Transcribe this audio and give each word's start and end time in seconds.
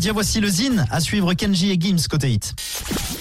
Tiens, 0.00 0.12
voici 0.12 0.38
le 0.38 0.46
Zine 0.46 0.86
à 0.92 1.00
suivre 1.00 1.34
Kenji 1.34 1.72
et 1.72 1.76
Gims 1.76 2.06
côté 2.08 2.30
hit. 2.30 2.54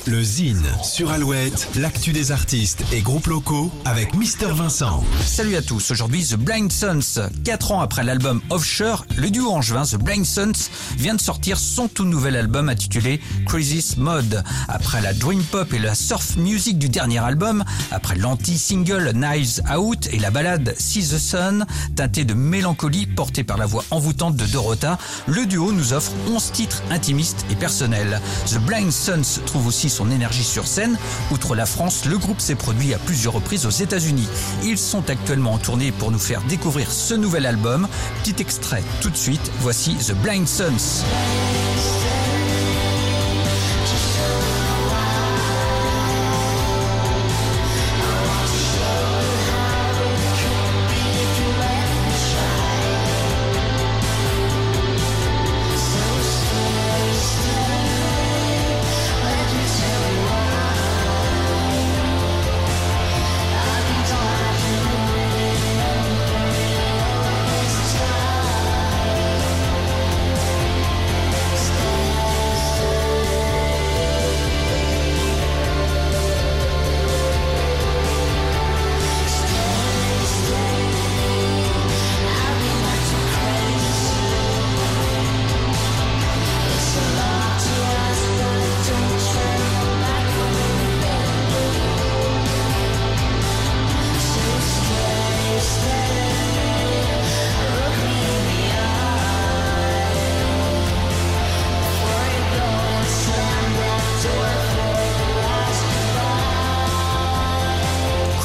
Le 0.07 0.23
Zine 0.23 0.63
sur 0.84 1.11
Alouette, 1.11 1.68
l'actu 1.76 2.13
des 2.13 2.31
artistes 2.31 2.81
et 2.94 3.02
groupes 3.02 3.27
locaux 3.27 3.69
avec 3.84 4.15
Mister 4.15 4.47
Vincent. 4.54 5.04
Salut 5.26 5.57
à 5.57 5.62
tous, 5.62 5.91
aujourd'hui 5.91 6.23
The 6.23 6.36
Blind 6.36 6.71
Sons. 6.71 7.30
Quatre 7.44 7.73
ans 7.73 7.82
après 7.82 8.05
l'album 8.05 8.41
Offshore, 8.50 9.05
le 9.18 9.30
duo 9.30 9.52
angevin 9.52 9.84
The 9.84 9.98
Blind 9.98 10.25
Sons 10.25 10.70
vient 10.96 11.16
de 11.16 11.20
sortir 11.20 11.59
son 11.59 11.89
tout 11.89 12.05
nouvel 12.05 12.38
album 12.38 12.70
intitulé 12.70 13.20
Crisis 13.46 13.98
Mode. 13.98 14.46
Après 14.70 15.02
la 15.02 15.14
dream 15.14 15.43
pop 15.43 15.73
et 15.73 15.80
la 15.80 15.93
surf 15.93 16.38
music 16.38 16.78
du 16.78 16.88
dernier 16.88 17.20
album, 17.20 17.66
après 17.92 18.16
l'anti-single 18.16 19.12
Knives 19.14 19.62
Out 19.78 20.08
et 20.14 20.20
la 20.20 20.32
balade 20.32 20.74
See 20.78 21.05
the 21.05 21.18
Sun, 21.18 21.66
teintée 21.98 22.24
de 22.24 22.34
mélancolie 22.34 23.08
portée 23.08 23.44
par 23.44 23.58
la 23.58 23.66
voix 23.66 23.84
envoûtante 23.92 24.38
de 24.38 24.46
Dorota, 24.46 24.98
le 25.28 25.46
duo 25.46 25.74
nous 25.74 25.92
offre 25.92 26.14
11 26.30 26.52
titres 26.54 26.82
intimiste 26.92 27.46
et 27.52 27.55
personnel. 27.55 28.21
The 28.46 28.60
Blind 28.60 28.91
Sons 28.91 29.41
trouve 29.45 29.67
aussi 29.67 29.89
son 29.98 30.12
énergie 30.12 30.44
sur 30.44 30.68
scène. 30.68 30.96
Outre 31.32 31.56
la 31.56 31.66
France, 31.66 32.06
le 32.06 32.20
groupe 32.20 32.40
s'est 32.40 32.56
produit 32.56 32.94
à 32.94 33.00
plusieurs 33.00 33.34
reprises 33.34 33.66
aux 33.66 33.72
États-Unis. 33.72 34.28
Ils 34.64 34.78
sont 34.78 35.10
actuellement 35.10 35.54
en 35.54 35.58
tournée 35.58 35.92
pour 35.92 36.12
nous 36.12 36.20
faire 36.20 36.42
découvrir 36.44 36.92
ce 36.92 37.16
nouvel 37.16 37.48
album. 37.48 37.88
Petit 38.23 38.40
extrait 38.40 38.84
tout 39.02 39.10
de 39.10 39.18
suite, 39.18 39.52
voici 39.60 39.96
The 39.96 40.14
Blind 40.14 40.48
Sons. 40.48 41.04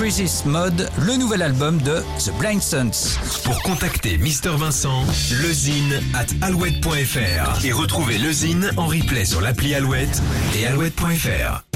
Crisis 0.03 0.45
Mode, 0.47 0.89
le 1.07 1.15
nouvel 1.15 1.43
album 1.43 1.81
de 1.81 2.03
The 2.19 2.37
Blind 2.41 2.61
Sons. 2.61 3.21
Pour 3.45 3.63
contacter 3.63 4.19
Mister 4.19 4.51
Vincent, 4.51 5.05
lezine 5.41 6.01
at 6.13 6.27
alouette.fr 6.45 7.65
et 7.65 7.71
retrouver 7.71 8.19
lezine 8.19 8.73
en 8.77 8.89
replay 8.89 9.25
sur 9.25 9.41
l'appli 9.41 9.77
Alouette 9.77 10.21
et 10.57 10.67
alouette.fr. 10.67 11.72